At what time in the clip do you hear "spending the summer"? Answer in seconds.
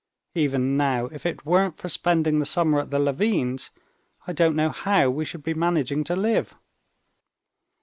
1.87-2.79